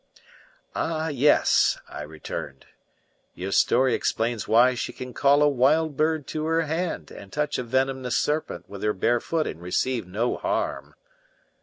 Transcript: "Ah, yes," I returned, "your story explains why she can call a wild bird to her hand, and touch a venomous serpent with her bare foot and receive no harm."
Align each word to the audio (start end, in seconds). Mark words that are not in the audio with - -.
"Ah, 0.75 1.09
yes," 1.09 1.77
I 1.87 2.01
returned, 2.01 2.65
"your 3.35 3.51
story 3.51 3.93
explains 3.93 4.47
why 4.47 4.73
she 4.73 4.91
can 4.93 5.13
call 5.13 5.43
a 5.43 5.47
wild 5.47 5.95
bird 5.95 6.25
to 6.29 6.45
her 6.45 6.61
hand, 6.63 7.11
and 7.11 7.31
touch 7.31 7.59
a 7.59 7.63
venomous 7.63 8.17
serpent 8.17 8.67
with 8.67 8.81
her 8.81 8.93
bare 8.93 9.19
foot 9.19 9.45
and 9.45 9.61
receive 9.61 10.07
no 10.07 10.37
harm." 10.37 10.95